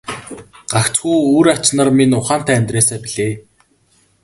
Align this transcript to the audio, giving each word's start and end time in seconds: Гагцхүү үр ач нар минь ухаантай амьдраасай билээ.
Гагцхүү 0.71 1.17
үр 1.35 1.47
ач 1.53 1.65
нар 1.77 1.89
минь 1.97 2.17
ухаантай 2.19 2.55
амьдраасай 2.57 2.99
билээ. 3.05 3.33